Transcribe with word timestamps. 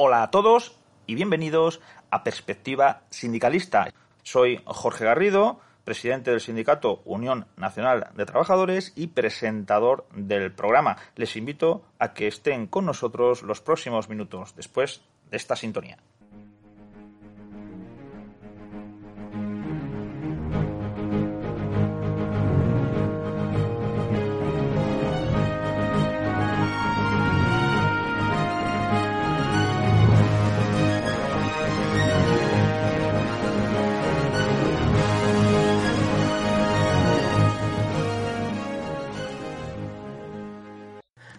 Hola 0.00 0.22
a 0.22 0.30
todos 0.30 0.76
y 1.08 1.16
bienvenidos 1.16 1.80
a 2.12 2.22
Perspectiva 2.22 3.02
Sindicalista. 3.10 3.92
Soy 4.22 4.60
Jorge 4.64 5.04
Garrido, 5.04 5.58
presidente 5.82 6.30
del 6.30 6.40
sindicato 6.40 7.02
Unión 7.04 7.48
Nacional 7.56 8.06
de 8.14 8.24
Trabajadores 8.24 8.92
y 8.94 9.08
presentador 9.08 10.06
del 10.14 10.52
programa. 10.52 10.98
Les 11.16 11.34
invito 11.34 11.82
a 11.98 12.14
que 12.14 12.28
estén 12.28 12.68
con 12.68 12.86
nosotros 12.86 13.42
los 13.42 13.60
próximos 13.60 14.08
minutos 14.08 14.54
después 14.54 15.02
de 15.32 15.36
esta 15.36 15.56
sintonía. 15.56 15.98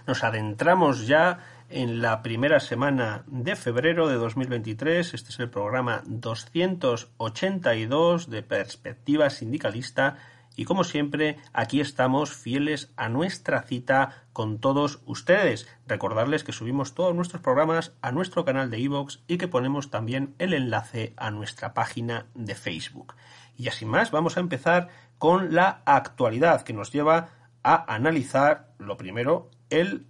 Nos 0.10 0.24
adentramos 0.24 1.06
ya 1.06 1.38
en 1.70 2.02
la 2.02 2.24
primera 2.24 2.60
semana 2.60 3.24
de 3.28 3.56
febrero 3.56 4.08
de 4.08 4.16
2023. 4.16 5.14
Este 5.14 5.30
es 5.30 5.40
el 5.40 5.52
programa 5.52 6.02
282 6.08 8.28
de 8.28 8.42
Perspectiva 8.42 9.30
Sindicalista 9.30 10.18
y 10.56 10.66
como 10.66 10.84
siempre 10.84 11.38
aquí 11.54 11.80
estamos 11.80 12.34
fieles 12.34 12.92
a 12.98 13.08
nuestra 13.08 13.62
cita 13.62 14.24
con 14.34 14.58
todos 14.58 15.04
ustedes. 15.06 15.68
Recordarles 15.86 16.44
que 16.44 16.54
subimos 16.54 16.96
todos 16.96 17.14
nuestros 17.14 17.44
programas 17.44 17.94
a 18.02 18.12
nuestro 18.12 18.44
canal 18.44 18.72
de 18.72 18.80
iVoox 18.80 19.20
y 19.28 19.38
que 19.38 19.48
ponemos 19.48 19.92
también 19.92 20.34
el 20.40 20.56
enlace 20.56 21.14
a 21.18 21.30
nuestra 21.30 21.76
página 21.76 22.26
de 22.34 22.56
Facebook. 22.56 23.14
Y 23.58 23.68
así 23.68 23.86
más, 23.86 24.10
vamos 24.10 24.38
a 24.38 24.40
empezar 24.40 24.88
con 25.20 25.54
la 25.54 25.84
actualidad 25.86 26.64
que 26.64 26.74
nos 26.74 26.92
lleva 26.92 27.30
a 27.62 27.94
analizar 27.94 28.74
lo 28.80 28.98
primero 28.98 29.52
el 29.70 30.06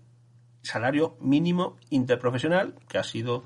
salario 0.61 1.17
mínimo 1.19 1.77
interprofesional, 1.89 2.75
que 2.87 2.97
ha 2.97 3.03
sido, 3.03 3.43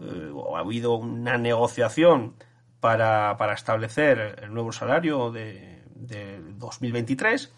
eh, 0.00 0.30
o 0.32 0.56
ha 0.56 0.60
habido 0.60 0.94
una 0.94 1.38
negociación 1.38 2.34
para, 2.80 3.36
establecer 3.54 4.40
el 4.42 4.54
nuevo 4.54 4.72
salario 4.72 5.30
de, 5.30 5.82
de 5.94 6.40
2023, 6.56 7.52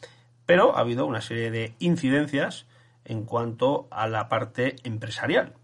pero 0.47 0.77
ha 0.77 0.81
habido 0.81 1.07
una 1.07 1.21
serie 1.21 1.51
de 1.51 1.75
incidencias 1.79 2.67
en 3.05 3.25
cuanto 3.25 3.89
a 3.91 4.07
la 4.09 4.29
parte 4.29 4.77
empresarial. 4.85 5.55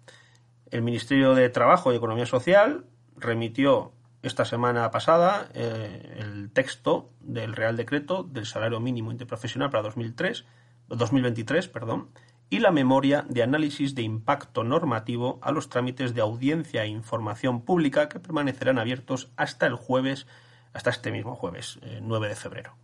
El 0.70 0.82
Ministerio 0.82 1.34
de 1.34 1.48
Trabajo 1.48 1.92
y 1.92 1.96
Economía 1.96 2.26
Social 2.26 2.84
remitió 3.16 3.92
esta 4.22 4.44
semana 4.44 4.90
pasada 4.90 5.48
eh, 5.54 6.18
el 6.18 6.50
texto 6.50 7.10
del 7.20 7.54
Real 7.54 7.76
Decreto 7.76 8.24
del 8.24 8.46
Salario 8.46 8.80
Mínimo 8.80 9.12
Interprofesional 9.12 9.70
para 9.70 9.84
2003, 9.84 10.44
2023, 10.88 11.68
perdón, 11.68 12.10
y 12.48 12.60
la 12.60 12.70
memoria 12.70 13.24
de 13.28 13.42
análisis 13.42 13.94
de 13.94 14.02
impacto 14.02 14.62
normativo 14.62 15.38
a 15.42 15.50
los 15.50 15.68
trámites 15.68 16.14
de 16.14 16.20
audiencia 16.20 16.84
e 16.84 16.88
información 16.88 17.62
pública 17.62 18.08
que 18.08 18.20
permanecerán 18.20 18.78
abiertos 18.78 19.32
hasta 19.36 19.66
el 19.66 19.74
jueves, 19.74 20.26
hasta 20.72 20.90
este 20.90 21.10
mismo 21.10 21.34
jueves, 21.34 21.80
9 22.02 22.26
eh, 22.26 22.28
de 22.28 22.36
febrero. 22.36 22.76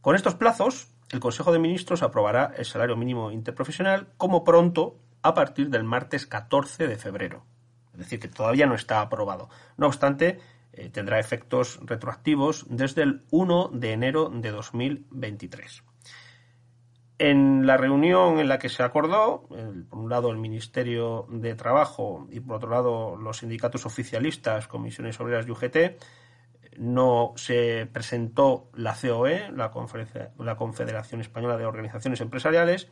Con 0.00 0.16
estos 0.16 0.34
plazos, 0.34 0.88
el 1.10 1.20
Consejo 1.20 1.52
de 1.52 1.58
Ministros 1.58 2.02
aprobará 2.02 2.52
el 2.56 2.64
salario 2.64 2.96
mínimo 2.96 3.30
interprofesional 3.30 4.08
como 4.16 4.44
pronto 4.44 4.98
a 5.22 5.34
partir 5.34 5.70
del 5.70 5.84
martes 5.84 6.26
14 6.26 6.86
de 6.86 6.96
febrero. 6.96 7.44
Es 7.92 8.00
decir, 8.00 8.20
que 8.20 8.28
todavía 8.28 8.66
no 8.66 8.74
está 8.74 9.00
aprobado. 9.00 9.48
No 9.76 9.86
obstante, 9.86 10.40
eh, 10.72 10.88
tendrá 10.90 11.18
efectos 11.18 11.80
retroactivos 11.82 12.66
desde 12.68 13.02
el 13.02 13.24
1 13.30 13.70
de 13.72 13.92
enero 13.92 14.30
de 14.32 14.50
2023. 14.50 15.82
En 17.22 17.66
la 17.66 17.76
reunión 17.76 18.38
en 18.38 18.48
la 18.48 18.58
que 18.58 18.70
se 18.70 18.82
acordó, 18.82 19.42
por 19.90 19.98
un 19.98 20.08
lado 20.08 20.30
el 20.30 20.38
Ministerio 20.38 21.26
de 21.28 21.54
Trabajo 21.54 22.26
y 22.30 22.40
por 22.40 22.56
otro 22.56 22.70
lado 22.70 23.14
los 23.14 23.36
sindicatos 23.36 23.84
oficialistas, 23.84 24.66
Comisiones 24.66 25.20
Obreras 25.20 25.46
y 25.46 25.50
UGT, 25.50 25.76
no 26.78 27.34
se 27.36 27.86
presentó 27.92 28.70
la 28.72 28.96
COE, 28.98 29.50
la, 29.52 29.70
la 30.38 30.56
Confederación 30.56 31.20
Española 31.20 31.58
de 31.58 31.66
Organizaciones 31.66 32.22
Empresariales, 32.22 32.88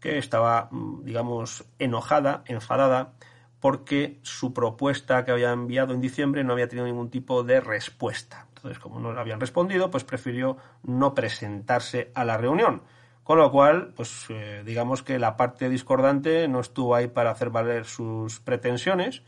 que 0.00 0.18
estaba, 0.18 0.66
mm, 0.72 1.04
digamos, 1.04 1.64
enojada, 1.78 2.42
enfadada, 2.46 3.12
porque 3.60 4.18
su 4.22 4.52
propuesta 4.52 5.24
que 5.24 5.30
había 5.30 5.52
enviado 5.52 5.94
en 5.94 6.00
diciembre 6.00 6.42
no 6.42 6.54
había 6.54 6.66
tenido 6.66 6.88
ningún 6.88 7.10
tipo 7.10 7.44
de 7.44 7.60
respuesta. 7.60 8.48
Entonces, 8.56 8.80
como 8.80 8.98
no 8.98 9.12
le 9.12 9.20
habían 9.20 9.38
respondido, 9.38 9.88
pues 9.88 10.02
prefirió 10.02 10.56
no 10.82 11.14
presentarse 11.14 12.10
a 12.16 12.24
la 12.24 12.38
reunión 12.38 12.82
con 13.28 13.36
lo 13.36 13.50
cual, 13.50 13.92
pues 13.94 14.24
eh, 14.30 14.62
digamos 14.64 15.02
que 15.02 15.18
la 15.18 15.36
parte 15.36 15.68
discordante 15.68 16.48
no 16.48 16.60
estuvo 16.60 16.94
ahí 16.94 17.08
para 17.08 17.30
hacer 17.30 17.50
valer 17.50 17.84
sus 17.84 18.40
pretensiones. 18.40 19.22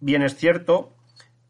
Bien 0.00 0.22
es 0.22 0.34
cierto 0.34 0.94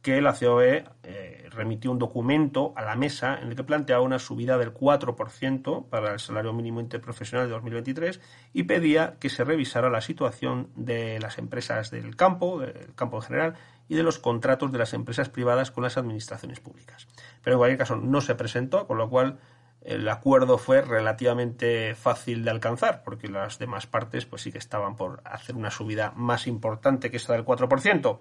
que 0.03 0.21
la 0.21 0.33
COE 0.33 0.85
eh, 1.05 1.49
remitió 1.53 1.93
un 1.93 2.01
documento 2.01 2.73
a 2.75 2.83
la 2.83 2.97
mesa 2.97 3.39
en 3.41 3.51
el 3.51 3.55
que 3.55 3.63
planteaba 3.63 4.03
una 4.03 4.19
subida 4.19 4.59
del 4.59 4.75
4% 4.75 5.89
para 5.89 6.15
el 6.15 6.19
salario 6.19 6.53
mínimo 6.53 6.81
interprofesional 6.81 7.47
de 7.47 7.53
2023 7.53 8.21
y 8.53 8.65
pedía 8.65 9.15
que 9.21 9.31
se 9.31 9.45
revisara 9.45 9.89
la 9.89 10.01
situación 10.01 10.69
de 10.75 11.21
las 11.21 11.39
empresas 11.39 11.93
del 11.93 12.17
campo, 12.17 12.59
del 12.59 12.93
campo 12.97 13.19
en 13.19 13.23
general, 13.23 13.55
y 13.89 13.95
de 13.95 14.03
los 14.03 14.19
contratos 14.19 14.73
de 14.73 14.79
las 14.79 14.95
empresas 14.95 15.29
privadas 15.29 15.71
con 15.71 15.85
las 15.85 15.97
administraciones 15.97 16.59
públicas. 16.59 17.07
Pero 17.43 17.55
en 17.55 17.59
cualquier 17.59 17.79
caso 17.79 17.95
no 17.95 18.21
se 18.21 18.35
presentó, 18.35 18.87
con 18.89 18.99
lo 18.99 19.09
cual 19.09 19.39
el 19.85 20.09
acuerdo 20.09 20.59
fue 20.59 20.81
relativamente 20.81 21.95
fácil 21.95 22.45
de 22.45 22.51
alcanzar, 22.51 23.03
porque 23.03 23.29
las 23.29 23.59
demás 23.59 23.87
partes 23.87 24.27
pues 24.27 24.43
sí 24.43 24.53
que 24.53 24.59
estaban 24.59 24.97
por 24.97 25.23
hacer 25.25 25.57
una 25.57 25.71
subida 25.71 26.13
más 26.15 26.47
importante 26.47 27.11
que 27.11 27.17
esa 27.17 27.33
del 27.33 27.45
4%. 27.45 28.21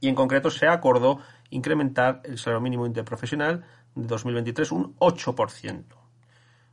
Y 0.00 0.08
en 0.08 0.16
concreto 0.16 0.50
se 0.50 0.66
acordó 0.66 1.20
incrementar 1.50 2.20
el 2.24 2.38
salario 2.38 2.60
mínimo 2.60 2.86
interprofesional 2.86 3.64
de 3.94 4.06
2023 4.06 4.72
un 4.72 4.96
8%, 4.98 5.84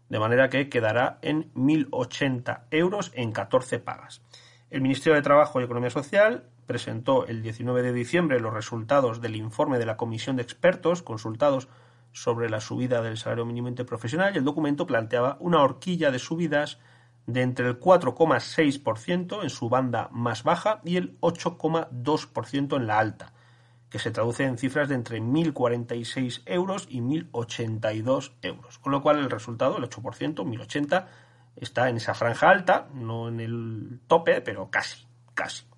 de 0.10 0.20
manera 0.20 0.50
que 0.50 0.70
quedará 0.70 1.20
en 1.22 1.54
1.080 1.54 2.64
euros 2.72 3.12
en 3.14 3.32
14 3.32 3.78
pagas. 3.80 4.24
El 4.72 4.82
Ministerio 4.82 5.16
de 5.16 5.22
Trabajo 5.22 5.62
y 5.62 5.66
Economía 5.66 5.92
Social 5.92 6.46
presentó 6.66 7.28
el 7.28 7.44
19 7.44 7.84
de 7.84 7.94
diciembre 7.94 8.40
los 8.40 8.54
resultados 8.54 9.22
del 9.22 9.36
informe 9.36 9.78
de 9.78 9.86
la 9.86 9.98
Comisión 9.98 10.36
de 10.36 10.44
Expertos 10.44 11.04
consultados 11.04 11.68
sobre 12.12 12.50
la 12.50 12.60
subida 12.60 13.02
del 13.02 13.18
salario 13.18 13.46
mínimo 13.46 13.68
interprofesional 13.68 14.34
y 14.34 14.40
el 14.40 14.44
documento 14.44 14.88
planteaba 14.88 15.38
una 15.40 15.62
horquilla 15.62 16.12
de 16.12 16.20
subidas 16.20 16.80
de 17.26 17.42
entre 17.42 17.68
el 17.68 17.80
4,6% 17.80 19.44
en 19.44 19.50
su 19.50 19.70
banda 19.70 20.10
más 20.12 20.44
baja 20.44 20.82
y 20.84 20.98
el 20.98 21.20
8,2% 21.22 22.76
en 22.76 22.88
la 22.88 23.00
alta, 23.00 23.34
que 23.90 24.00
se 24.00 24.12
traduce 24.12 24.44
en 24.44 24.58
cifras 24.58 24.90
de 24.90 24.96
entre 24.96 25.22
1.046 25.22 26.42
euros 26.46 26.88
y 26.90 27.02
1.082 27.02 28.32
euros. 28.42 28.80
Con 28.80 28.92
lo 28.92 29.02
cual 29.02 29.20
el 29.20 29.30
resultado, 29.30 29.78
el 29.78 29.84
8%, 29.84 30.36
1.080, 30.36 31.06
está 31.56 31.90
en 31.90 31.98
esa 31.98 32.14
franja 32.14 32.50
alta, 32.50 32.88
no 32.94 33.28
en 33.28 33.40
el 33.40 34.00
tope, 34.08 34.42
pero 34.42 34.70
casi, 34.72 35.06
casi. 35.34 35.69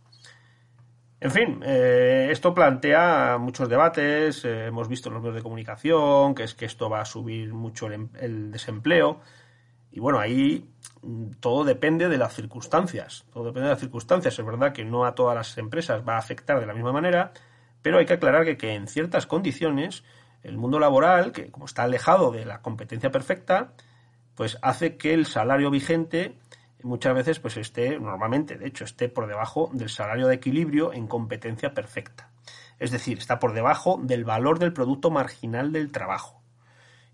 En 1.24 1.30
fin, 1.30 1.62
eh, 1.64 2.30
esto 2.32 2.52
plantea 2.52 3.38
muchos 3.40 3.70
debates, 3.70 4.44
eh, 4.44 4.66
hemos 4.66 4.88
visto 4.88 5.08
en 5.08 5.14
los 5.14 5.22
medios 5.22 5.36
de 5.36 5.44
comunicación 5.44 6.34
que 6.34 6.44
es 6.44 6.56
que 6.56 6.66
esto 6.66 6.90
va 6.90 7.02
a 7.02 7.06
subir 7.06 7.54
mucho 7.54 7.86
el, 7.86 7.94
em, 7.94 8.10
el, 8.20 8.52
desempleo 8.52 9.22
y 9.92 10.00
bueno, 10.00 10.20
ahí 10.20 10.68
mm, 11.04 11.34
todo 11.40 11.64
depende 11.64 12.10
de 12.10 12.18
las 12.18 12.34
circunstancias, 12.34 13.26
todo 13.32 13.46
depende 13.46 13.68
de 13.68 13.74
las 13.74 13.80
circunstancias, 13.80 14.40
es 14.40 14.44
verdad 14.44 14.74
que 14.74 14.84
no 14.84 15.06
a 15.06 15.14
todas 15.14 15.36
las 15.36 15.56
empresas 15.60 16.02
va 16.08 16.16
a 16.16 16.18
afectar 16.18 16.60
de 16.60 16.66
la 16.66 16.74
misma 16.74 16.92
manera, 16.92 17.34
pero 17.84 18.00
hay 18.00 18.08
que 18.08 18.14
aclarar 18.14 18.44
que, 18.44 18.58
que 18.58 18.74
en 18.74 18.88
ciertas 18.88 19.28
condiciones 19.28 20.04
el 20.42 20.58
mundo 20.58 20.80
laboral, 20.80 21.34
que 21.34 21.52
como 21.52 21.66
está 21.66 21.84
alejado 21.84 22.32
de 22.32 22.46
la 22.46 22.64
competencia 22.64 23.12
perfecta, 23.12 23.74
pues 24.34 24.58
hace 24.64 24.98
que 24.98 25.14
el 25.14 25.28
salario 25.28 25.70
vigente 25.70 26.40
muchas 26.84 27.14
veces 27.16 27.40
pues 27.40 27.58
esté, 27.58 28.00
normalmente, 28.00 28.58
de 28.58 28.68
hecho, 28.68 28.84
esté 28.84 29.10
por 29.10 29.28
debajo 29.28 29.70
del 29.74 29.90
salario 29.90 30.28
de 30.28 30.36
equilibrio 30.36 30.94
en 30.94 31.08
competencia 31.08 31.74
perfecta. 31.74 32.32
Es 32.80 32.92
decir, 32.92 33.20
está 33.20 33.40
por 33.40 33.54
debajo 33.54 34.00
del 34.02 34.26
valor 34.26 34.60
del 34.60 34.74
producto 34.74 35.12
marginal 35.12 35.72
del 35.72 35.92
trabajo. 35.92 36.42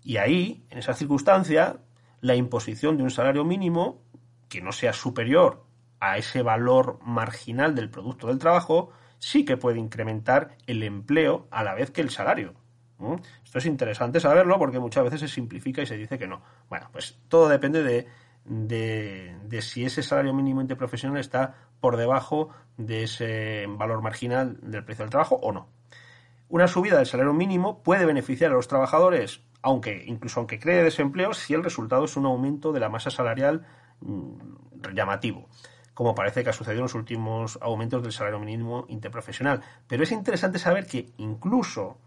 Y 0.02 0.16
ahí, 0.16 0.64
en 0.70 0.78
esa 0.78 0.94
circunstancia, 0.94 1.80
la 2.20 2.34
imposición 2.34 2.96
de 2.96 3.02
un 3.02 3.10
salario 3.10 3.44
mínimo 3.44 4.02
que 4.48 4.62
no 4.62 4.72
sea 4.72 4.92
superior 4.92 5.64
a 6.00 6.16
ese 6.16 6.42
valor 6.42 6.98
marginal 7.02 7.74
del 7.74 7.90
producto 7.90 8.28
del 8.28 8.38
trabajo, 8.38 8.90
sí 9.18 9.44
que 9.44 9.56
puede 9.56 9.78
incrementar 9.78 10.56
el 10.66 10.82
empleo 10.82 11.46
a 11.50 11.62
la 11.62 11.74
vez 11.74 11.90
que 11.90 12.00
el 12.00 12.10
salario. 12.10 12.54
Esto 13.44 13.58
es 13.58 13.66
interesante 13.66 14.18
saberlo 14.18 14.58
porque 14.58 14.80
muchas 14.80 15.04
veces 15.04 15.20
se 15.20 15.28
simplifica 15.28 15.82
y 15.82 15.86
se 15.86 15.96
dice 15.96 16.18
que 16.18 16.26
no. 16.26 16.42
Bueno, 16.68 16.88
pues 16.92 17.18
todo 17.28 17.48
depende 17.48 17.82
de 17.82 18.06
de, 18.48 19.60
si 19.60 19.84
ese 19.84 20.02
salario 20.02 20.34
mínimo 20.34 20.60
interprofesional 20.60 21.18
está 21.18 21.54
por 21.80 21.96
debajo 21.96 22.48
de 22.76 23.04
ese 23.04 23.66
valor 23.68 24.02
marginal 24.02 24.58
del 24.62 24.84
precio 24.84 25.04
del 25.04 25.10
trabajo 25.10 25.36
o 25.36 25.52
no. 25.52 25.68
Una 26.48 26.66
subida 26.66 26.96
del 26.96 27.06
salario 27.06 27.34
mínimo 27.34 27.82
puede 27.82 28.06
beneficiar 28.06 28.50
a 28.50 28.54
los 28.54 28.68
trabajadores, 28.68 29.42
aunque 29.60 30.04
incluso 30.06 30.40
aunque 30.40 30.58
cree 30.58 30.82
desempleo, 30.82 31.34
si 31.34 31.54
el 31.54 31.62
resultado 31.62 32.06
es 32.06 32.16
un 32.16 32.26
aumento 32.26 32.72
de 32.72 32.80
la 32.80 32.88
masa 32.88 33.10
salarial 33.10 33.66
mm, 34.00 34.94
llamativo, 34.94 35.48
como 35.92 36.14
parece 36.14 36.42
que 36.42 36.50
ha 36.50 36.54
sucedido 36.54 36.80
en 36.80 36.84
los 36.84 36.94
últimos 36.94 37.58
aumentos 37.60 38.02
del 38.02 38.12
salario 38.12 38.38
mínimo 38.38 38.86
interprofesional. 38.88 39.62
Pero 39.86 40.04
es 40.04 40.12
interesante 40.12 40.58
saber 40.58 40.86
que 40.86 41.12
incluso, 41.18 41.98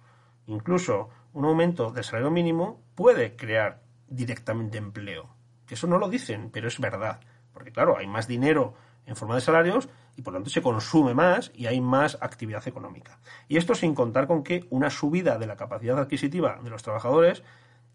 incluso 0.47 1.09
un 1.33 1.45
aumento 1.45 1.91
del 1.91 2.03
salario 2.03 2.31
mínimo 2.31 2.81
puede 2.95 3.35
crear 3.35 3.81
directamente 4.07 4.79
empleo. 4.79 5.40
Eso 5.71 5.87
no 5.87 5.97
lo 5.97 6.09
dicen, 6.09 6.49
pero 6.51 6.67
es 6.67 6.79
verdad. 6.79 7.21
Porque 7.53 7.71
claro, 7.71 7.97
hay 7.97 8.07
más 8.07 8.27
dinero 8.27 8.73
en 9.05 9.15
forma 9.15 9.35
de 9.35 9.41
salarios 9.41 9.89
y 10.15 10.21
por 10.21 10.33
lo 10.33 10.39
tanto 10.39 10.49
se 10.49 10.61
consume 10.61 11.13
más 11.13 11.51
y 11.55 11.65
hay 11.67 11.81
más 11.81 12.17
actividad 12.21 12.67
económica. 12.67 13.19
Y 13.47 13.57
esto 13.57 13.73
sin 13.73 13.95
contar 13.95 14.27
con 14.27 14.43
que 14.43 14.67
una 14.69 14.89
subida 14.89 15.37
de 15.37 15.47
la 15.47 15.55
capacidad 15.55 15.97
adquisitiva 15.97 16.59
de 16.61 16.69
los 16.69 16.83
trabajadores, 16.83 17.43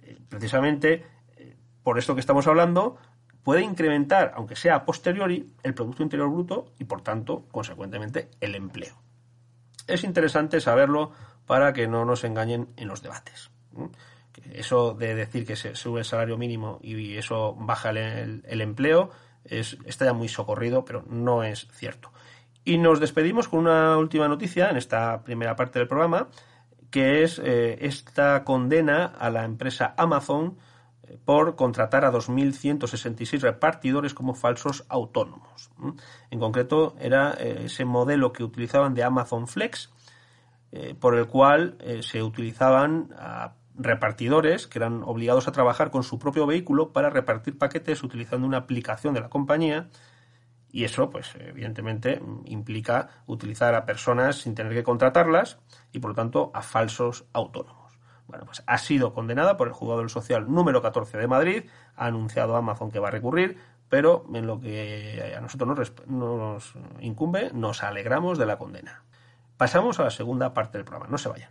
eh, 0.02 0.18
precisamente 0.28 1.04
eh, 1.36 1.56
por 1.82 1.98
esto 1.98 2.14
que 2.14 2.20
estamos 2.20 2.46
hablando, 2.46 2.96
puede 3.42 3.60
incrementar, 3.62 4.32
aunque 4.34 4.56
sea 4.56 4.76
a 4.76 4.84
posteriori, 4.84 5.54
el 5.62 5.74
Producto 5.74 6.02
Interior 6.02 6.30
Bruto 6.30 6.72
y 6.78 6.84
por 6.84 7.02
tanto, 7.02 7.46
consecuentemente, 7.52 8.30
el 8.40 8.54
empleo. 8.54 8.96
Es 9.86 10.02
interesante 10.02 10.60
saberlo 10.60 11.12
para 11.46 11.72
que 11.72 11.86
no 11.86 12.04
nos 12.04 12.24
engañen 12.24 12.68
en 12.76 12.88
los 12.88 13.02
debates. 13.02 13.50
Eso 14.52 14.94
de 14.94 15.14
decir 15.14 15.46
que 15.46 15.56
se 15.56 15.74
sube 15.74 16.00
el 16.00 16.04
salario 16.04 16.36
mínimo 16.36 16.78
y 16.82 17.16
eso 17.16 17.54
baja 17.58 17.90
el 17.90 18.60
empleo, 18.60 19.10
está 19.44 20.04
ya 20.04 20.12
muy 20.12 20.28
socorrido, 20.28 20.84
pero 20.84 21.04
no 21.08 21.42
es 21.42 21.68
cierto. 21.72 22.12
Y 22.64 22.78
nos 22.78 22.98
despedimos 22.98 23.46
con 23.46 23.60
una 23.60 23.96
última 23.96 24.26
noticia 24.26 24.68
en 24.70 24.76
esta 24.76 25.22
primera 25.22 25.54
parte 25.54 25.78
del 25.78 25.86
programa, 25.86 26.28
que 26.90 27.22
es 27.22 27.38
eh, 27.38 27.78
esta 27.80 28.42
condena 28.42 29.04
a 29.04 29.30
la 29.30 29.44
empresa 29.44 29.94
Amazon 29.96 30.58
eh, 31.04 31.16
por 31.24 31.54
contratar 31.54 32.04
a 32.04 32.10
2.166 32.10 33.38
repartidores 33.40 34.14
como 34.14 34.34
falsos 34.34 34.84
autónomos. 34.88 35.70
En 36.30 36.40
concreto, 36.40 36.96
era 36.98 37.34
eh, 37.38 37.62
ese 37.66 37.84
modelo 37.84 38.32
que 38.32 38.42
utilizaban 38.42 38.94
de 38.94 39.04
Amazon 39.04 39.46
Flex, 39.46 39.92
por 41.00 41.16
el 41.16 41.26
cual 41.26 41.78
se 42.00 42.22
utilizaban 42.22 43.08
a 43.16 43.54
repartidores 43.78 44.66
que 44.66 44.78
eran 44.78 45.02
obligados 45.04 45.48
a 45.48 45.52
trabajar 45.52 45.90
con 45.90 46.02
su 46.02 46.18
propio 46.18 46.46
vehículo 46.46 46.92
para 46.92 47.10
repartir 47.10 47.58
paquetes 47.58 48.02
utilizando 48.02 48.46
una 48.46 48.58
aplicación 48.58 49.14
de 49.14 49.20
la 49.20 49.28
compañía 49.28 49.88
y 50.70 50.84
eso 50.84 51.10
pues 51.10 51.34
evidentemente 51.36 52.20
implica 52.44 53.08
utilizar 53.26 53.74
a 53.74 53.86
personas 53.86 54.36
sin 54.36 54.54
tener 54.54 54.72
que 54.74 54.82
contratarlas 54.82 55.58
y 55.92 56.00
por 56.00 56.10
lo 56.10 56.14
tanto 56.14 56.50
a 56.54 56.62
falsos 56.62 57.24
autónomos. 57.32 57.98
Bueno, 58.26 58.44
pues 58.44 58.62
ha 58.66 58.78
sido 58.78 59.14
condenada 59.14 59.56
por 59.56 59.68
el 59.68 59.72
juzgado 59.72 60.06
social 60.08 60.52
número 60.52 60.82
14 60.82 61.16
de 61.16 61.28
Madrid, 61.28 61.64
ha 61.94 62.06
anunciado 62.06 62.56
Amazon 62.56 62.90
que 62.90 62.98
va 62.98 63.08
a 63.08 63.12
recurrir, 63.12 63.56
pero 63.88 64.26
en 64.34 64.46
lo 64.46 64.60
que 64.60 65.34
a 65.36 65.40
nosotros 65.40 65.78
nos, 65.78 65.92
nos 66.08 66.74
incumbe, 67.00 67.50
nos 67.54 67.82
alegramos 67.82 68.36
de 68.36 68.46
la 68.46 68.58
condena. 68.58 69.04
Pasamos 69.56 70.00
a 70.00 70.04
la 70.04 70.10
segunda 70.10 70.52
parte 70.52 70.76
del 70.76 70.84
programa, 70.84 71.08
no 71.08 71.16
se 71.16 71.28
vayan. 71.28 71.50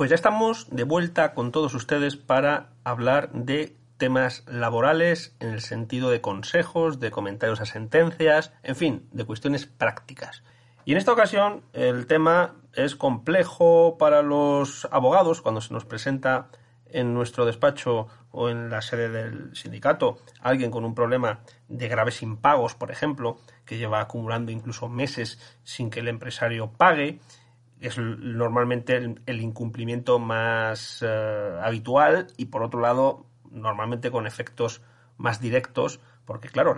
Pues 0.00 0.08
ya 0.08 0.14
estamos 0.14 0.66
de 0.70 0.84
vuelta 0.84 1.34
con 1.34 1.52
todos 1.52 1.74
ustedes 1.74 2.16
para 2.16 2.70
hablar 2.84 3.30
de 3.32 3.76
temas 3.98 4.44
laborales 4.48 5.36
en 5.40 5.50
el 5.50 5.60
sentido 5.60 6.08
de 6.08 6.22
consejos, 6.22 7.00
de 7.00 7.10
comentarios 7.10 7.60
a 7.60 7.66
sentencias, 7.66 8.50
en 8.62 8.76
fin, 8.76 9.08
de 9.12 9.26
cuestiones 9.26 9.66
prácticas. 9.66 10.42
Y 10.84 10.92
en 10.92 10.98
esta 10.98 11.12
ocasión 11.12 11.62
el 11.72 12.06
tema 12.06 12.54
es 12.74 12.96
complejo 12.96 13.96
para 13.98 14.22
los 14.22 14.88
abogados 14.90 15.42
cuando 15.42 15.60
se 15.60 15.74
nos 15.74 15.84
presenta 15.84 16.48
en 16.86 17.14
nuestro 17.14 17.46
despacho 17.46 18.08
o 18.32 18.48
en 18.48 18.70
la 18.70 18.82
sede 18.82 19.08
del 19.08 19.54
sindicato 19.54 20.18
alguien 20.40 20.70
con 20.70 20.84
un 20.84 20.94
problema 20.94 21.40
de 21.68 21.88
graves 21.88 22.22
impagos, 22.22 22.74
por 22.74 22.90
ejemplo, 22.90 23.38
que 23.64 23.78
lleva 23.78 24.00
acumulando 24.00 24.50
incluso 24.50 24.88
meses 24.88 25.38
sin 25.62 25.90
que 25.90 26.00
el 26.00 26.08
empresario 26.08 26.72
pague 26.72 27.20
es 27.80 27.96
normalmente 27.96 28.96
el, 29.24 29.40
incumplimiento 29.40 30.18
más 30.18 31.02
eh, 31.02 31.58
habitual 31.62 32.26
y 32.36 32.46
por 32.46 32.62
otro 32.62 32.80
lado 32.80 33.26
normalmente 33.50 34.10
con 34.10 34.26
efectos 34.26 34.82
más 35.16 35.40
directos 35.40 36.00
porque 36.30 36.48
claro, 36.48 36.76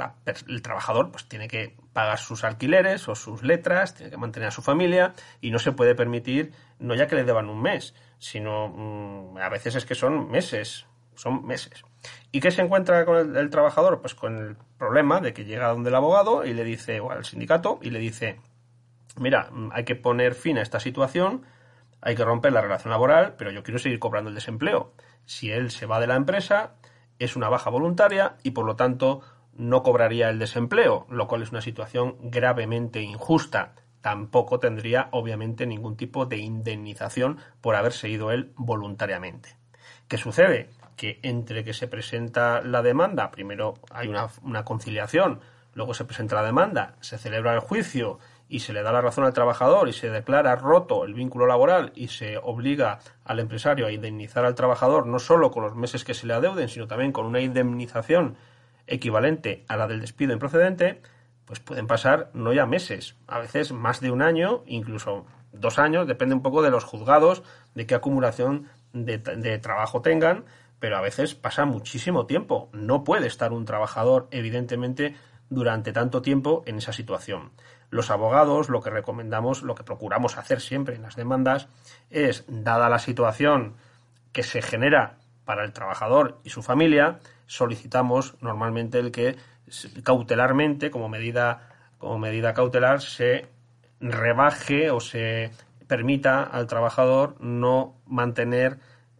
el 0.48 0.62
trabajador 0.62 1.10
pues 1.10 1.28
tiene 1.28 1.46
que 1.46 1.76
pagar 1.92 2.18
sus 2.18 2.42
alquileres 2.42 3.06
o 3.10 3.14
sus 3.14 3.42
letras, 3.42 3.94
tiene 3.94 4.10
que 4.10 4.16
mantener 4.16 4.48
a 4.48 4.50
su 4.50 4.62
familia 4.62 5.12
y 5.42 5.50
no 5.50 5.58
se 5.58 5.72
puede 5.72 5.94
permitir 5.94 6.52
no 6.78 6.94
ya 6.94 7.06
que 7.06 7.16
le 7.16 7.24
deban 7.24 7.50
un 7.50 7.60
mes, 7.60 7.94
sino 8.18 8.68
mm, 8.68 9.36
a 9.36 9.50
veces 9.50 9.74
es 9.74 9.84
que 9.84 9.94
son 9.94 10.30
meses, 10.30 10.86
son 11.16 11.44
meses. 11.44 11.84
¿Y 12.30 12.40
qué 12.40 12.50
se 12.50 12.62
encuentra 12.62 13.04
con 13.04 13.18
el, 13.18 13.36
el, 13.36 13.50
trabajador? 13.50 14.00
Pues 14.00 14.14
con 14.14 14.38
el 14.38 14.56
problema 14.78 15.20
de 15.20 15.34
que 15.34 15.44
llega 15.44 15.68
donde 15.68 15.90
el 15.90 15.96
abogado 15.96 16.46
y 16.46 16.54
le 16.54 16.64
dice, 16.64 17.00
o 17.00 17.10
al 17.10 17.26
sindicato, 17.26 17.78
y 17.82 17.90
le 17.90 17.98
dice, 17.98 18.40
mira, 19.18 19.50
mm, 19.52 19.68
hay 19.74 19.84
que 19.84 19.96
poner 19.96 20.34
fin 20.34 20.56
a 20.56 20.62
esta 20.62 20.80
situación, 20.80 21.44
hay 22.00 22.14
que 22.14 22.24
romper 22.24 22.54
la 22.54 22.62
relación 22.62 22.90
laboral, 22.90 23.34
pero 23.36 23.50
yo 23.50 23.62
quiero 23.62 23.78
seguir 23.78 23.98
cobrando 23.98 24.30
el 24.30 24.34
desempleo. 24.34 24.94
Si 25.26 25.50
él 25.50 25.70
se 25.70 25.84
va 25.84 26.00
de 26.00 26.06
la 26.06 26.16
empresa, 26.16 26.72
es 27.18 27.36
una 27.36 27.50
baja 27.50 27.68
voluntaria 27.68 28.36
y 28.42 28.52
por 28.52 28.64
lo 28.64 28.76
tanto 28.76 29.20
no 29.54 29.82
cobraría 29.82 30.28
el 30.30 30.38
desempleo, 30.38 31.06
lo 31.10 31.28
cual 31.28 31.42
es 31.42 31.50
una 31.50 31.60
situación 31.60 32.16
gravemente 32.22 33.02
injusta. 33.02 33.74
Tampoco 34.00 34.58
tendría, 34.58 35.08
obviamente, 35.12 35.66
ningún 35.66 35.96
tipo 35.96 36.26
de 36.26 36.38
indemnización 36.38 37.38
por 37.60 37.76
haberse 37.76 38.08
ido 38.08 38.30
él 38.30 38.52
voluntariamente. 38.56 39.56
¿Qué 40.08 40.16
sucede? 40.16 40.70
Que 40.96 41.20
entre 41.22 41.64
que 41.64 41.74
se 41.74 41.88
presenta 41.88 42.60
la 42.62 42.82
demanda, 42.82 43.30
primero 43.30 43.74
hay 43.90 44.08
una, 44.08 44.28
una 44.42 44.64
conciliación, 44.64 45.40
luego 45.74 45.94
se 45.94 46.04
presenta 46.04 46.36
la 46.36 46.42
demanda, 46.42 46.96
se 47.00 47.18
celebra 47.18 47.54
el 47.54 47.60
juicio, 47.60 48.18
y 48.52 48.60
se 48.60 48.74
le 48.74 48.82
da 48.82 48.92
la 48.92 49.00
razón 49.00 49.24
al 49.24 49.32
trabajador 49.32 49.88
y 49.88 49.94
se 49.94 50.10
declara 50.10 50.54
roto 50.56 51.06
el 51.06 51.14
vínculo 51.14 51.46
laboral 51.46 51.90
y 51.94 52.08
se 52.08 52.36
obliga 52.36 52.98
al 53.24 53.40
empresario 53.40 53.86
a 53.86 53.92
indemnizar 53.92 54.44
al 54.44 54.54
trabajador 54.54 55.06
no 55.06 55.18
solo 55.18 55.50
con 55.50 55.62
los 55.62 55.74
meses 55.74 56.04
que 56.04 56.12
se 56.12 56.26
le 56.26 56.34
adeuden, 56.34 56.68
sino 56.68 56.86
también 56.86 57.12
con 57.12 57.24
una 57.24 57.40
indemnización 57.40 58.36
equivalente 58.92 59.64
a 59.68 59.76
la 59.76 59.88
del 59.88 60.00
despido 60.00 60.32
improcedente, 60.32 61.00
pues 61.44 61.60
pueden 61.60 61.86
pasar 61.86 62.30
no 62.34 62.52
ya 62.52 62.66
meses, 62.66 63.16
a 63.26 63.38
veces 63.40 63.72
más 63.72 64.00
de 64.00 64.10
un 64.10 64.22
año, 64.22 64.62
incluso 64.66 65.26
dos 65.52 65.78
años, 65.78 66.06
depende 66.06 66.34
un 66.34 66.42
poco 66.42 66.62
de 66.62 66.70
los 66.70 66.84
juzgados, 66.84 67.42
de 67.74 67.86
qué 67.86 67.94
acumulación 67.94 68.68
de, 68.92 69.18
de 69.18 69.58
trabajo 69.58 70.02
tengan, 70.02 70.44
pero 70.78 70.96
a 70.96 71.00
veces 71.00 71.34
pasa 71.34 71.64
muchísimo 71.64 72.26
tiempo. 72.26 72.68
No 72.72 73.04
puede 73.04 73.26
estar 73.26 73.52
un 73.52 73.64
trabajador, 73.64 74.28
evidentemente, 74.30 75.14
durante 75.48 75.92
tanto 75.92 76.22
tiempo 76.22 76.62
en 76.66 76.78
esa 76.78 76.92
situación. 76.92 77.52
Los 77.90 78.10
abogados 78.10 78.68
lo 78.68 78.80
que 78.80 78.90
recomendamos, 78.90 79.62
lo 79.62 79.74
que 79.74 79.84
procuramos 79.84 80.38
hacer 80.38 80.60
siempre 80.60 80.96
en 80.96 81.02
las 81.02 81.16
demandas 81.16 81.68
es, 82.10 82.44
dada 82.48 82.88
la 82.88 82.98
situación 82.98 83.74
que 84.32 84.42
se 84.42 84.62
genera 84.62 85.18
para 85.52 85.66
el 85.66 85.74
trabajador 85.74 86.38
y 86.44 86.48
su 86.48 86.62
familia, 86.62 87.18
solicitamos 87.44 88.36
normalmente 88.40 88.98
el 88.98 89.12
que 89.12 89.36
cautelarmente, 90.02 90.90
como 90.90 91.10
medida, 91.10 91.68
como 91.98 92.18
medida 92.18 92.54
cautelar, 92.54 93.02
se 93.02 93.48
rebaje 94.00 94.90
o 94.90 94.98
se 94.98 95.50
permita 95.88 96.42
al 96.42 96.66
trabajador 96.66 97.36
no 97.38 98.00
mantener 98.06 98.78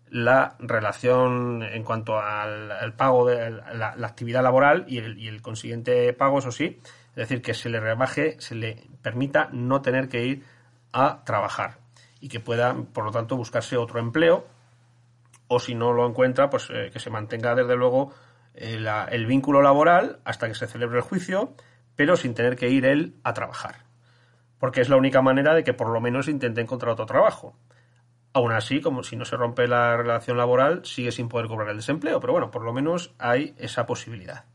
la 0.08 0.56
relación 0.58 1.62
en 1.64 1.84
cuanto 1.84 2.18
al, 2.18 2.94
pago 2.94 3.26
de 3.26 3.50
la, 3.50 3.94
actividad 4.02 4.42
laboral 4.42 4.86
y 4.88 4.98
el, 5.00 5.18
y 5.18 5.28
el 5.28 5.42
consiguiente 5.42 6.14
pago, 6.14 6.38
eso 6.38 6.50
sí, 6.50 6.80
es 7.10 7.16
decir, 7.16 7.42
que 7.42 7.52
se 7.52 7.68
le 7.68 7.78
rebaje, 7.78 8.40
se 8.40 8.54
le 8.54 8.82
permita 9.02 9.50
no 9.52 9.82
tener 9.82 10.08
que 10.08 10.24
ir 10.24 10.44
a 10.94 11.24
trabajar 11.24 11.76
y 12.20 12.30
que 12.30 12.40
pueda, 12.40 12.74
por 12.94 13.04
lo 13.04 13.10
tanto, 13.10 13.36
buscarse 13.36 13.76
otro 13.76 14.00
empleo 14.00 14.46
o 15.52 15.60
si 15.60 15.74
no 15.74 15.92
lo 15.92 16.06
encuentra, 16.06 16.48
pues 16.48 16.68
eh, 16.70 16.90
que 16.90 16.98
se 16.98 17.10
mantenga 17.10 17.54
desde 17.54 17.76
luego 17.76 18.12
eh, 18.54 18.82
el 19.10 19.26
vínculo 19.26 19.60
laboral 19.60 20.20
hasta 20.24 20.48
que 20.48 20.54
se 20.54 20.66
celebre 20.66 20.98
el 20.98 21.02
juicio, 21.02 21.54
pero 21.94 22.16
sin 22.16 22.34
tener 22.34 22.56
que 22.56 22.70
ir 22.70 22.86
él 22.86 23.16
a 23.22 23.34
trabajar. 23.34 23.84
Porque 24.58 24.80
es 24.80 24.88
la 24.88 24.96
única 24.96 25.20
manera 25.20 25.54
de 25.54 25.62
que 25.62 25.74
por 25.74 25.88
lo 25.88 26.00
menos 26.00 26.28
intente 26.28 26.62
encontrar 26.62 26.92
otro 26.92 27.04
trabajo. 27.04 27.54
Aún 28.32 28.52
así, 28.52 28.80
como 28.80 29.02
si 29.02 29.16
no 29.16 29.26
se 29.26 29.36
rompe 29.36 29.68
la 29.68 29.94
relación 29.96 30.38
laboral, 30.38 30.86
sigue 30.86 31.12
sin 31.12 31.28
poder 31.28 31.48
cobrar 31.48 31.68
el 31.68 31.76
desempleo, 31.76 32.18
pero 32.18 32.32
bueno, 32.32 32.50
por 32.50 32.62
lo 32.62 32.72
menos 32.72 33.14
hay 33.18 33.54
esa 33.58 33.84
posibilidad. 33.84 34.46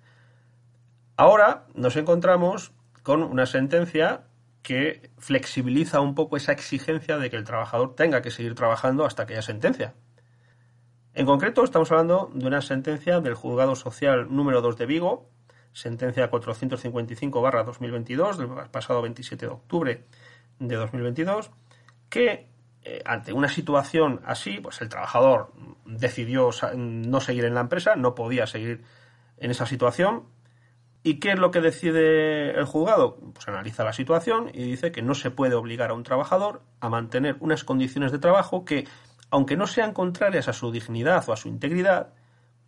Ahora 1.16 1.66
nos 1.76 1.96
encontramos 1.96 2.72
con 3.04 3.22
una 3.22 3.46
sentencia 3.46 4.24
que 4.64 5.12
flexibiliza 5.20 6.02
un 6.02 6.16
poco 6.16 6.38
esa 6.38 6.54
exigencia 6.54 7.18
de 7.20 7.30
que 7.30 7.36
el 7.36 7.44
trabajador 7.44 7.96
tenga 7.96 8.24
que 8.24 8.32
seguir 8.32 8.56
trabajando 8.56 9.06
hasta 9.06 9.28
que 9.28 9.34
haya 9.34 9.44
sentencia. 9.44 9.94
En 11.18 11.26
concreto, 11.26 11.64
estamos 11.64 11.92
hablando 11.92 12.30
de 12.36 12.46
una 12.46 12.62
sentencia 12.62 13.20
del 13.22 13.34
Juzgado 13.34 13.76
Social 13.76 14.28
número 14.30 14.62
2 14.62 14.78
de 14.78 14.86
Vigo, 14.86 15.28
sentencia 15.74 16.30
455-2022 16.30 18.36
del 18.36 18.70
pasado 18.70 19.02
27 19.02 19.48
de 19.48 19.52
octubre 19.52 20.04
de 20.60 20.76
2022, 20.76 21.50
que 22.08 22.50
eh, 22.84 23.02
ante 23.04 23.34
una 23.34 23.50
situación 23.50 24.22
así, 24.26 24.60
pues 24.62 24.80
el 24.82 24.90
trabajador 24.90 25.52
decidió 25.88 26.52
no 26.76 27.20
seguir 27.20 27.46
en 27.46 27.56
la 27.56 27.62
empresa, 27.62 27.96
no 27.96 28.14
podía 28.14 28.46
seguir 28.46 28.84
en 29.38 29.50
esa 29.50 29.66
situación, 29.66 30.26
¿Y 31.08 31.20
qué 31.20 31.32
es 31.32 31.40
lo 31.40 31.52
que 31.52 31.62
decide 31.62 32.52
el 32.52 32.66
juzgado? 32.66 33.16
Pues 33.34 33.48
analiza 33.48 33.86
la 33.86 33.94
situación 33.94 34.52
y 34.54 34.64
dice 34.64 34.92
que 34.92 35.02
no 35.02 35.16
se 35.16 35.32
puede 35.32 35.56
obligar 35.56 35.92
a 35.92 35.94
un 35.94 36.04
trabajador 36.04 36.64
a 36.82 36.90
mantener 36.90 37.38
unas 37.40 37.64
condiciones 37.64 38.12
de 38.12 38.20
trabajo 38.20 38.66
que, 38.66 38.86
aunque 39.30 39.58
no 39.58 39.68
sean 39.68 39.94
contrarias 39.94 40.48
a 40.48 40.54
su 40.54 40.72
dignidad 40.72 41.28
o 41.28 41.34
a 41.34 41.38
su 41.38 41.48
integridad, 41.48 42.14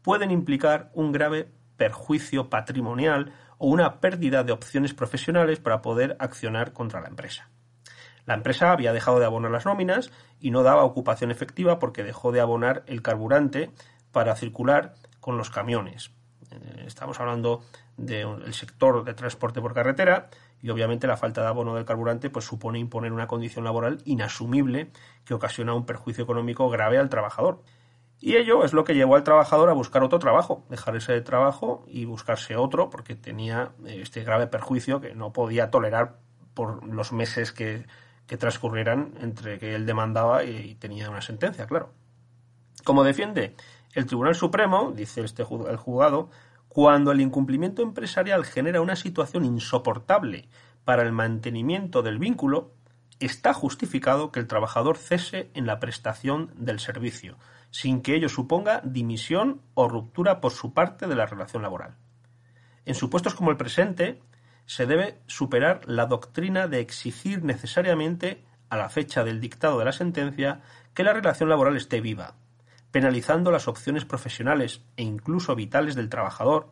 pueden 0.01 0.31
implicar 0.31 0.91
un 0.93 1.11
grave 1.11 1.51
perjuicio 1.77 2.49
patrimonial 2.49 3.33
o 3.57 3.67
una 3.67 3.99
pérdida 3.99 4.43
de 4.43 4.51
opciones 4.51 4.93
profesionales 4.93 5.59
para 5.59 5.81
poder 5.81 6.15
accionar 6.19 6.73
contra 6.73 7.01
la 7.01 7.07
empresa. 7.07 7.49
La 8.25 8.35
empresa 8.35 8.71
había 8.71 8.93
dejado 8.93 9.19
de 9.19 9.25
abonar 9.25 9.51
las 9.51 9.65
nóminas 9.65 10.11
y 10.39 10.51
no 10.51 10.63
daba 10.63 10.83
ocupación 10.83 11.31
efectiva 11.31 11.79
porque 11.79 12.03
dejó 12.03 12.31
de 12.31 12.41
abonar 12.41 12.83
el 12.85 13.01
carburante 13.01 13.71
para 14.11 14.35
circular 14.35 14.93
con 15.19 15.37
los 15.37 15.49
camiones. 15.49 16.11
Eh, 16.51 16.83
estamos 16.85 17.19
hablando 17.19 17.63
del 17.97 18.53
sector 18.53 19.03
de 19.03 19.13
transporte 19.13 19.61
por 19.61 19.73
carretera 19.73 20.29
y 20.61 20.69
obviamente 20.69 21.07
la 21.07 21.17
falta 21.17 21.41
de 21.41 21.47
abono 21.47 21.75
del 21.75 21.85
carburante 21.85 22.29
pues 22.29 22.45
supone 22.45 22.79
imponer 22.79 23.13
una 23.13 23.27
condición 23.27 23.63
laboral 23.63 24.01
inasumible 24.05 24.91
que 25.25 25.33
ocasiona 25.33 25.73
un 25.73 25.85
perjuicio 25.85 26.23
económico 26.23 26.69
grave 26.69 26.97
al 26.97 27.09
trabajador. 27.09 27.61
Y 28.21 28.35
ello 28.35 28.65
es 28.65 28.73
lo 28.73 28.83
que 28.83 28.95
llevó 28.95 29.15
al 29.15 29.23
trabajador 29.23 29.69
a 29.69 29.73
buscar 29.73 30.03
otro 30.03 30.19
trabajo, 30.19 30.65
dejar 30.69 30.95
ese 30.97 31.21
trabajo 31.21 31.85
y 31.87 32.03
buscarse 32.03 32.57
otro 32.57 32.89
porque 32.89 33.15
tenía 33.15 33.71
eh, 33.85 33.99
este 34.01 34.23
grave 34.23 34.47
perjuicio 34.47 34.99
que 34.99 35.15
no 35.15 35.31
podía 35.31 35.71
tolerar 35.71 36.17
por 36.53 36.85
los 36.85 37.13
meses 37.13 37.53
que, 37.53 37.85
que 38.27 38.37
transcurrieran 38.37 39.13
entre 39.21 39.57
que 39.57 39.73
él 39.75 39.85
demandaba 39.85 40.43
y 40.43 40.75
tenía 40.75 41.09
una 41.09 41.21
sentencia, 41.21 41.65
claro. 41.65 41.93
Como 42.83 43.03
defiende 43.03 43.55
el 43.93 44.05
Tribunal 44.05 44.35
Supremo, 44.35 44.91
dice 44.95 45.21
este 45.21 45.43
el 45.43 45.77
juzgado, 45.77 46.29
cuando 46.67 47.11
el 47.11 47.21
incumplimiento 47.21 47.81
empresarial 47.81 48.45
genera 48.45 48.81
una 48.81 48.95
situación 48.95 49.43
insoportable 49.45 50.47
para 50.85 51.01
el 51.03 51.11
mantenimiento 51.11 52.01
del 52.01 52.19
vínculo, 52.19 52.71
está 53.19 53.53
justificado 53.53 54.31
que 54.31 54.39
el 54.39 54.47
trabajador 54.47 54.97
cese 54.97 55.49
en 55.53 55.65
la 55.65 55.79
prestación 55.79 56.51
del 56.55 56.79
servicio, 56.79 57.37
sin 57.71 58.01
que 58.01 58.15
ello 58.15 58.29
suponga 58.29 58.81
dimisión 58.83 59.61
o 59.73 59.89
ruptura 59.89 60.39
por 60.39 60.51
su 60.51 60.73
parte 60.73 61.07
de 61.07 61.15
la 61.15 61.25
relación 61.25 61.63
laboral. 61.63 61.95
En 62.85 62.95
supuestos 62.95 63.35
como 63.35 63.51
el 63.51 63.57
presente, 63.57 64.21
se 64.65 64.85
debe 64.85 65.19
superar 65.27 65.81
la 65.85 66.05
doctrina 66.05 66.67
de 66.67 66.79
exigir 66.79 67.43
necesariamente, 67.43 68.45
a 68.69 68.77
la 68.77 68.89
fecha 68.89 69.23
del 69.23 69.41
dictado 69.41 69.79
de 69.79 69.85
la 69.85 69.91
sentencia, 69.91 70.61
que 70.93 71.03
la 71.03 71.13
relación 71.13 71.49
laboral 71.49 71.75
esté 71.75 72.01
viva, 72.01 72.35
penalizando 72.91 73.51
las 73.51 73.67
opciones 73.67 74.05
profesionales 74.05 74.81
e 74.97 75.03
incluso 75.03 75.55
vitales 75.55 75.95
del 75.95 76.09
trabajador, 76.09 76.69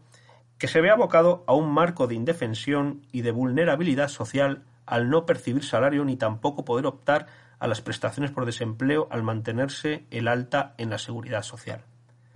que 0.57 0.67
se 0.67 0.81
ve 0.81 0.89
abocado 0.89 1.43
a 1.47 1.53
un 1.53 1.71
marco 1.71 2.07
de 2.07 2.15
indefensión 2.15 3.01
y 3.11 3.21
de 3.21 3.31
vulnerabilidad 3.31 4.07
social 4.07 4.63
al 4.85 5.09
no 5.09 5.25
percibir 5.25 5.63
salario 5.63 6.03
ni 6.05 6.15
tampoco 6.15 6.65
poder 6.65 6.85
optar 6.87 7.27
a 7.59 7.67
las 7.67 7.81
prestaciones 7.81 8.31
por 8.31 8.45
desempleo 8.45 9.07
al 9.11 9.23
mantenerse 9.23 10.05
el 10.11 10.27
alta 10.27 10.73
en 10.77 10.89
la 10.89 10.97
seguridad 10.97 11.43
social. 11.43 11.83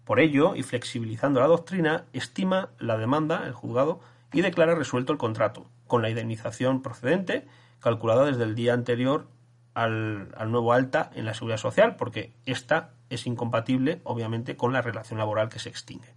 Por 0.04 0.20
ello, 0.20 0.56
y 0.56 0.64
flexibilizando 0.64 1.40
la 1.40 1.48
doctrina, 1.48 2.06
estima 2.14 2.70
la 2.80 2.98
demanda, 2.98 3.46
el 3.46 3.54
juzgado, 3.54 4.02
y 4.34 4.42
declara 4.42 4.76
resuelto 4.76 5.14
el 5.14 5.20
contrato, 5.20 5.68
con 5.88 6.02
la 6.02 6.10
indemnización 6.10 6.82
procedente, 6.82 7.48
calculada 7.80 8.26
desde 8.26 8.44
el 8.44 8.56
día 8.56 8.74
anterior 8.74 9.28
al, 9.74 10.34
al 10.36 10.52
nuevo 10.52 10.74
alta 10.74 11.12
en 11.16 11.26
la 11.26 11.34
seguridad 11.34 11.58
social, 11.58 11.96
porque 11.96 12.34
esta 12.46 12.92
es 13.12 13.28
incompatible, 13.28 14.02
obviamente, 14.04 14.56
con 14.56 14.74
la 14.74 14.82
relación 14.82 15.20
laboral 15.20 15.50
que 15.50 15.60
se 15.60 15.70
extingue. 15.70 16.16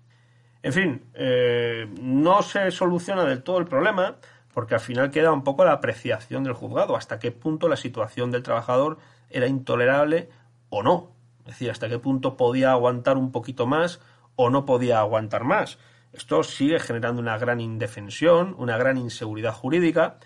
En 0.63 0.73
fin, 0.73 1.05
eh, 1.13 1.87
no 2.01 2.41
se 2.43 2.71
soluciona 2.71 3.25
del 3.25 3.43
todo 3.43 3.59
el 3.59 3.67
problema 3.67 4.17
porque 4.55 4.75
al 4.75 4.81
final 4.81 5.11
queda 5.11 5.33
un 5.33 5.43
poco 5.43 5.65
la 5.65 5.73
apreciación 5.73 6.45
del 6.45 6.55
juzgado, 6.55 6.97
hasta 6.97 7.19
qué 7.19 7.33
punto 7.33 7.69
la 7.69 7.77
situación 7.77 8.31
del 8.31 8.45
trabajador 8.45 8.99
era 9.29 9.49
intolerable 9.49 10.31
o 10.71 10.83
no. 10.83 11.11
Es 11.41 11.47
decir, 11.47 11.71
hasta 11.71 11.89
qué 11.89 11.99
punto 11.99 12.37
podía 12.37 12.71
aguantar 12.71 13.17
un 13.17 13.33
poquito 13.33 13.67
más 13.67 14.01
o 14.37 14.51
no 14.51 14.65
podía 14.65 15.01
aguantar 15.01 15.45
más. 15.45 15.79
Esto 16.13 16.45
sigue 16.45 16.79
generando 16.79 17.21
una 17.21 17.37
gran 17.37 17.61
indefensión, 17.61 18.55
una 18.57 18.79
gran 18.79 18.97
inseguridad 18.97 19.53
jurídica, 19.53 20.19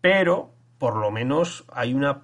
pero 0.00 0.52
por 0.78 0.96
lo 0.96 1.10
menos 1.10 1.64
hay 1.72 1.92
una 1.92 2.22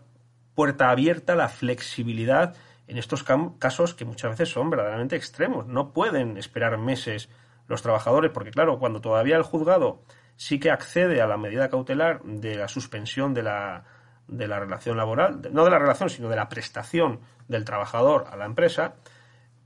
puerta 0.54 0.90
abierta 0.90 1.32
a 1.32 1.36
la 1.36 1.48
flexibilidad 1.48 2.54
en 2.90 2.98
estos 2.98 3.24
casos 3.58 3.94
que 3.94 4.04
muchas 4.04 4.32
veces 4.32 4.48
son 4.48 4.68
verdaderamente 4.68 5.14
extremos. 5.14 5.64
No 5.68 5.92
pueden 5.92 6.36
esperar 6.36 6.76
meses 6.76 7.28
los 7.68 7.82
trabajadores, 7.82 8.32
porque 8.32 8.50
claro, 8.50 8.80
cuando 8.80 9.00
todavía 9.00 9.36
el 9.36 9.44
juzgado 9.44 10.02
sí 10.34 10.58
que 10.58 10.72
accede 10.72 11.22
a 11.22 11.28
la 11.28 11.36
medida 11.36 11.68
cautelar 11.68 12.20
de 12.24 12.56
la 12.56 12.66
suspensión 12.66 13.32
de 13.32 13.44
la, 13.44 13.84
de 14.26 14.48
la 14.48 14.58
relación 14.58 14.96
laboral, 14.96 15.40
no 15.52 15.64
de 15.64 15.70
la 15.70 15.78
relación, 15.78 16.10
sino 16.10 16.28
de 16.28 16.34
la 16.34 16.48
prestación 16.48 17.20
del 17.46 17.64
trabajador 17.64 18.26
a 18.28 18.36
la 18.36 18.46
empresa, 18.46 18.96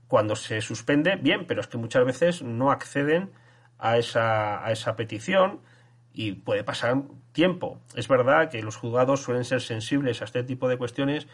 cuando 0.07 0.35
se 0.35 0.61
suspende, 0.61 1.15
bien, 1.15 1.47
pero 1.47 1.61
es 1.61 1.67
que 1.67 1.79
muchas 1.79 2.05
veces 2.05 2.43
no 2.43 2.69
acceden 2.69 3.31
a 3.79 3.97
esa, 3.97 4.63
a 4.63 4.71
esa 4.71 4.95
petición 4.95 5.61
y 6.13 6.33
puede 6.33 6.63
pasar 6.63 7.01
tiempo. 7.31 7.81
Es 7.95 8.07
verdad 8.07 8.51
que 8.51 8.61
los 8.61 8.75
juzgados 8.75 9.23
suelen 9.23 9.45
ser 9.45 9.61
sensibles 9.61 10.21
a 10.21 10.25
este 10.25 10.43
tipo 10.43 10.69
de 10.69 10.77
cuestiones 10.77 11.27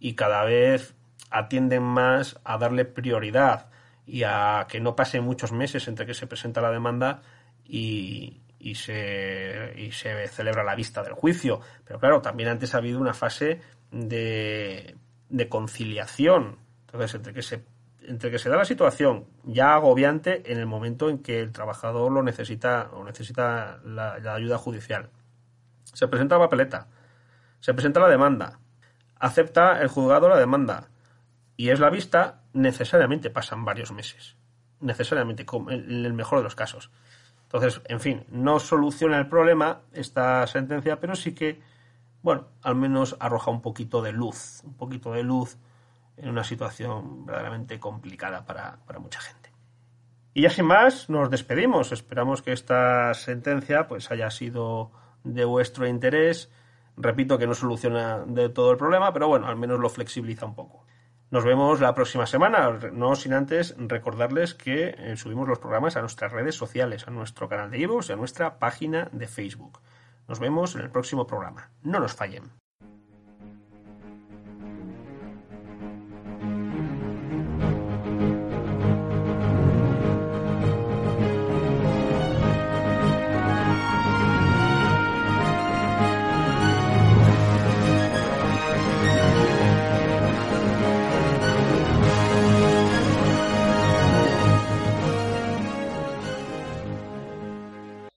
y 0.00 0.14
cada 0.14 0.42
vez 0.44 0.94
atienden 1.30 1.82
más 1.82 2.38
a 2.44 2.58
darle 2.58 2.84
prioridad 2.84 3.68
y 4.06 4.22
a 4.22 4.66
que 4.68 4.80
no 4.80 4.94
pase 4.94 5.20
muchos 5.20 5.52
meses 5.52 5.88
entre 5.88 6.06
que 6.06 6.14
se 6.14 6.26
presenta 6.26 6.60
la 6.60 6.70
demanda 6.70 7.22
y, 7.64 8.40
se, 8.74 9.74
y 9.76 9.90
se 9.90 10.28
celebra 10.28 10.62
la 10.62 10.76
vista 10.76 11.02
del 11.02 11.14
juicio. 11.14 11.60
Pero 11.84 11.98
claro, 11.98 12.22
también 12.22 12.48
antes 12.48 12.74
ha 12.74 12.78
habido 12.78 13.00
una 13.00 13.14
fase 13.14 13.60
de, 13.90 14.96
de 15.28 15.48
conciliación. 15.48 16.58
Entonces, 16.86 17.14
entre 17.14 17.32
que 17.34 17.42
se 17.42 17.64
entre 18.08 18.30
que 18.30 18.38
se 18.38 18.48
da 18.48 18.56
la 18.56 18.64
situación 18.64 19.26
ya 19.42 19.74
agobiante 19.74 20.52
en 20.52 20.58
el 20.58 20.66
momento 20.66 21.08
en 21.08 21.18
que 21.18 21.40
el 21.40 21.50
trabajador 21.50 22.12
lo 22.12 22.22
necesita 22.22 22.88
o 22.92 23.02
necesita 23.02 23.80
la, 23.84 24.20
la 24.20 24.34
ayuda 24.34 24.58
judicial. 24.58 25.10
Se 25.92 26.06
presenta 26.06 26.36
la 26.36 26.44
papeleta, 26.44 26.86
se 27.58 27.74
presenta 27.74 27.98
la 27.98 28.08
demanda, 28.08 28.60
acepta 29.18 29.80
el 29.82 29.88
juzgado 29.88 30.28
la 30.28 30.38
demanda, 30.38 30.88
y 31.56 31.70
es 31.70 31.80
la 31.80 31.90
vista, 31.90 32.42
necesariamente 32.52 33.30
pasan 33.30 33.64
varios 33.64 33.92
meses. 33.92 34.36
Necesariamente, 34.80 35.46
en 35.70 36.04
el 36.04 36.12
mejor 36.12 36.38
de 36.38 36.44
los 36.44 36.54
casos. 36.54 36.90
Entonces, 37.44 37.80
en 37.86 38.00
fin, 38.00 38.24
no 38.30 38.58
soluciona 38.58 39.18
el 39.18 39.28
problema 39.28 39.80
esta 39.92 40.46
sentencia, 40.46 41.00
pero 41.00 41.14
sí 41.14 41.34
que, 41.34 41.60
bueno, 42.22 42.48
al 42.62 42.74
menos 42.74 43.16
arroja 43.20 43.50
un 43.50 43.62
poquito 43.62 44.02
de 44.02 44.12
luz, 44.12 44.62
un 44.64 44.74
poquito 44.74 45.12
de 45.12 45.22
luz 45.22 45.56
en 46.16 46.28
una 46.28 46.44
situación 46.44 47.24
verdaderamente 47.24 47.78
complicada 47.78 48.44
para, 48.44 48.78
para 48.86 48.98
mucha 48.98 49.20
gente. 49.20 49.52
Y 50.34 50.42
ya 50.42 50.50
sin 50.50 50.66
más, 50.66 51.08
nos 51.08 51.30
despedimos. 51.30 51.92
Esperamos 51.92 52.42
que 52.42 52.52
esta 52.52 53.14
sentencia 53.14 53.86
pues 53.86 54.10
haya 54.10 54.30
sido 54.30 54.90
de 55.24 55.44
vuestro 55.44 55.86
interés. 55.86 56.50
Repito 56.96 57.38
que 57.38 57.46
no 57.46 57.54
soluciona 57.54 58.18
de 58.26 58.48
todo 58.48 58.72
el 58.72 58.76
problema, 58.76 59.12
pero 59.12 59.28
bueno, 59.28 59.46
al 59.46 59.56
menos 59.56 59.78
lo 59.78 59.88
flexibiliza 59.88 60.44
un 60.44 60.54
poco. 60.54 60.85
Nos 61.28 61.44
vemos 61.44 61.80
la 61.80 61.94
próxima 61.94 62.24
semana, 62.26 62.78
no 62.92 63.16
sin 63.16 63.32
antes 63.32 63.74
recordarles 63.78 64.54
que 64.54 64.94
eh, 64.96 65.16
subimos 65.16 65.48
los 65.48 65.58
programas 65.58 65.96
a 65.96 66.00
nuestras 66.00 66.30
redes 66.30 66.54
sociales, 66.54 67.08
a 67.08 67.10
nuestro 67.10 67.48
canal 67.48 67.70
de 67.70 67.78
iVoox 67.80 68.08
y 68.08 68.12
a 68.12 68.16
nuestra 68.16 68.60
página 68.60 69.08
de 69.12 69.26
Facebook. 69.26 69.80
Nos 70.28 70.38
vemos 70.38 70.76
en 70.76 70.82
el 70.82 70.90
próximo 70.90 71.26
programa. 71.26 71.70
No 71.82 71.98
nos 71.98 72.14
fallen. 72.14 72.52